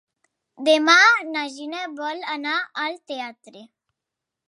[0.69, 0.95] Demà
[1.35, 2.57] na Gina vol anar
[2.89, 3.67] al teatre.